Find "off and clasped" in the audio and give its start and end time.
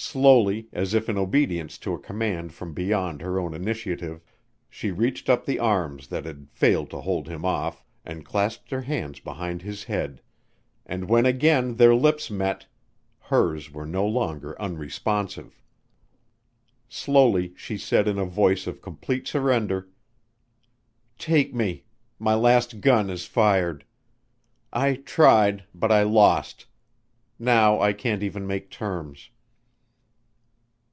7.44-8.70